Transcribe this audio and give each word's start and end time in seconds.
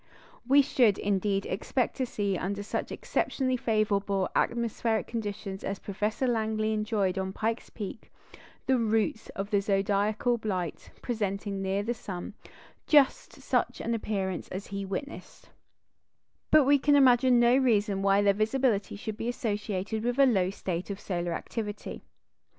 We 0.47 0.63
should, 0.63 0.97
indeed, 0.97 1.45
expect 1.45 1.95
to 1.97 2.07
see, 2.07 2.35
under 2.35 2.63
such 2.63 2.91
exceptionally 2.91 3.55
favourable 3.55 4.29
atmospheric 4.35 5.05
conditions 5.05 5.63
as 5.63 5.77
Professor 5.77 6.25
Langley 6.25 6.73
enjoyed 6.73 7.19
on 7.19 7.33
Pike's 7.33 7.69
Peak, 7.69 8.11
the 8.65 8.79
roots 8.79 9.29
of 9.35 9.51
the 9.51 9.61
zodiacal 9.61 10.39
light 10.43 10.89
presenting 11.03 11.61
near 11.61 11.83
the 11.83 11.93
sun 11.93 12.33
just 12.87 13.33
such 13.33 13.79
an 13.79 13.93
appearance 13.93 14.47
as 14.47 14.65
he 14.65 14.85
witnessed; 14.85 15.51
but 16.49 16.63
we 16.63 16.79
can 16.79 16.95
imagine 16.95 17.39
no 17.39 17.55
reason 17.55 18.01
why 18.01 18.23
their 18.23 18.33
visibility 18.33 18.95
should 18.95 19.17
be 19.17 19.29
associated 19.29 20.03
with 20.03 20.17
a 20.17 20.25
low 20.25 20.49
state 20.49 20.89
of 20.89 20.99
solar 20.99 21.33
activity. 21.33 22.01